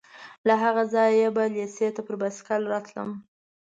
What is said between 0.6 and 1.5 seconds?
هغه ځایه به